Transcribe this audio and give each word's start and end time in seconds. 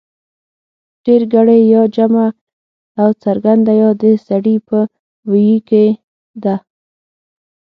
ډېرگړې 1.05 1.59
يا 1.73 1.83
جمع 1.95 2.27
او 3.01 3.09
څرگنده 3.21 3.73
يا 3.81 3.89
د 4.01 4.03
سړي 4.27 4.55
په 4.67 4.79
ویي 5.29 5.57
کې 5.69 5.85
ده 6.43 6.55